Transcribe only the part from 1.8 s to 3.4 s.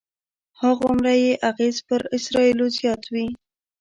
پر اسرایلو زیات وي.